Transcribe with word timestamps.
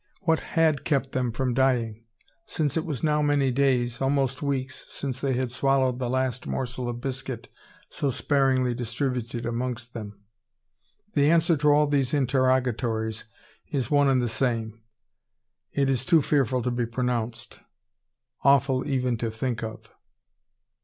What 0.21 0.39
had 0.39 0.83
kept 0.83 1.11
them 1.11 1.31
from 1.31 1.53
dying: 1.53 2.05
since 2.47 2.75
it 2.75 2.85
was 2.85 3.03
now 3.03 3.21
many 3.21 3.51
days, 3.51 4.01
almost 4.01 4.41
weeks, 4.41 4.83
since 4.91 5.21
they 5.21 5.33
had 5.33 5.51
swallowed 5.51 5.99
the 5.99 6.09
last 6.09 6.47
morsel 6.47 6.89
of 6.89 6.99
biscuit 6.99 7.49
so 7.87 8.09
sparingly 8.09 8.73
distributed 8.73 9.45
amongst 9.45 9.93
them? 9.93 10.19
The 11.13 11.29
answer 11.29 11.55
to 11.57 11.69
all 11.69 11.85
these 11.85 12.15
interrogatories 12.15 13.25
is 13.67 13.91
one 13.91 14.09
and 14.09 14.23
the 14.23 14.27
some. 14.27 14.81
It 15.71 15.87
is 15.87 16.03
too 16.03 16.23
fearful 16.23 16.63
to 16.63 16.71
be 16.71 16.87
pronounced, 16.87 17.59
awful 18.43 18.83
even 18.87 19.17
to 19.17 19.29
think 19.29 19.61
of! 19.61 19.87